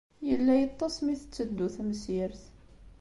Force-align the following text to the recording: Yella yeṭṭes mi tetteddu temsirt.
Yella 0.27 0.53
yeṭṭes 0.61 0.95
mi 1.05 1.15
tetteddu 1.21 1.67
temsirt. 1.75 2.41